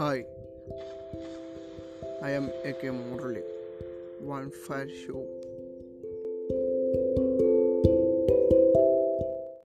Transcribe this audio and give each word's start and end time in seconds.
Hi, 0.00 0.24
I 2.22 2.30
am 2.30 2.48
A.K. 2.64 2.88
Murali. 2.88 3.42
One 4.20 4.50
Fire 4.50 4.88
Show 4.88 5.26